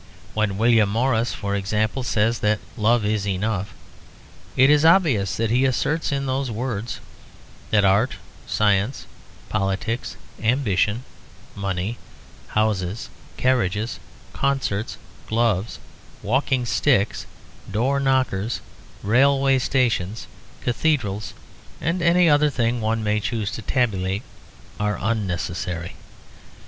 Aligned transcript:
When 0.33 0.57
William 0.57 0.89
Morris, 0.89 1.31
for 1.31 1.55
example, 1.55 2.01
says 2.01 2.39
that 2.39 2.57
"love 2.75 3.05
is 3.05 3.27
enough," 3.27 3.71
it 4.57 4.67
is 4.71 4.83
obvious 4.83 5.37
that 5.37 5.51
he 5.51 5.63
asserts 5.63 6.11
in 6.11 6.25
those 6.25 6.49
words 6.49 6.99
that 7.69 7.85
art, 7.85 8.15
science, 8.47 9.05
politics, 9.47 10.15
ambition, 10.41 11.03
money, 11.55 11.99
houses, 12.47 13.09
carriages, 13.37 13.99
concerts, 14.33 14.97
gloves, 15.27 15.77
walking 16.23 16.65
sticks, 16.65 17.27
door 17.71 17.99
knockers, 17.99 18.59
railway 19.03 19.59
stations, 19.59 20.25
cathedrals, 20.61 21.35
and 21.79 22.01
any 22.01 22.27
other 22.27 22.49
things 22.49 22.81
one 22.81 23.03
may 23.03 23.19
choose 23.19 23.51
to 23.51 23.61
tabulate 23.61 24.23
are 24.79 24.97
unnecessary. 24.99 25.93